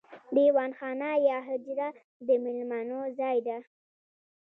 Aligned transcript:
دیوان 0.35 0.71
خانه 0.79 1.09
یا 1.29 1.37
حجره 1.49 1.87
د 2.27 2.29
میلمنو 2.43 2.99
ځای 3.19 3.37
دی. 3.45 3.57